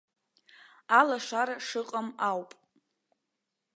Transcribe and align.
Алашара 0.99 1.55
шыҟам 1.67 2.07
ауп. 2.29 2.51